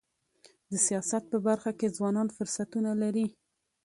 د 0.71 0.73
سیاست 0.87 1.23
په 1.31 1.37
برخه 1.47 1.71
کي 1.79 1.87
ځوانان 1.97 2.27
فرصتونه 2.35 2.91
لري. 3.01 3.25